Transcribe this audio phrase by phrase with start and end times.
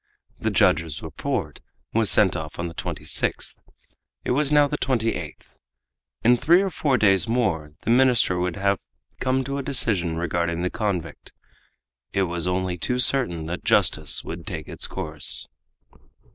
[0.39, 1.59] The judge's report
[1.93, 3.55] was sent off on the 26th.
[4.25, 5.53] It was now the 28th.
[6.23, 8.79] In three or four days more the minister would have
[9.19, 11.31] come to a decision regarding the convict,
[12.15, 15.47] and it was only too certain that justice would take its course.